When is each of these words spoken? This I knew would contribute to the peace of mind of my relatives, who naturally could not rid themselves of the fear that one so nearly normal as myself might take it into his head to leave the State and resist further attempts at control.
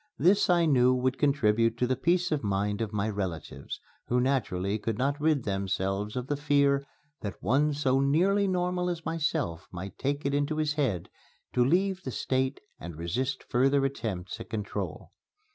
This 0.17 0.49
I 0.49 0.65
knew 0.65 0.95
would 0.95 1.19
contribute 1.19 1.77
to 1.77 1.85
the 1.85 1.95
peace 1.95 2.31
of 2.31 2.43
mind 2.43 2.81
of 2.81 2.91
my 2.91 3.07
relatives, 3.07 3.79
who 4.07 4.19
naturally 4.19 4.79
could 4.79 4.97
not 4.97 5.21
rid 5.21 5.43
themselves 5.43 6.15
of 6.15 6.25
the 6.25 6.35
fear 6.35 6.83
that 7.19 7.35
one 7.43 7.71
so 7.75 7.99
nearly 7.99 8.47
normal 8.47 8.89
as 8.89 9.05
myself 9.05 9.67
might 9.71 9.99
take 9.99 10.25
it 10.25 10.33
into 10.33 10.57
his 10.57 10.73
head 10.73 11.11
to 11.53 11.63
leave 11.63 12.01
the 12.01 12.09
State 12.09 12.61
and 12.79 12.95
resist 12.95 13.43
further 13.47 13.85
attempts 13.85 14.39
at 14.39 14.49
control. 14.49 15.11